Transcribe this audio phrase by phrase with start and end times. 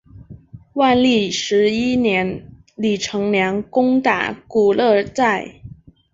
[0.73, 5.61] 万历十一年李成梁攻打古勒寨。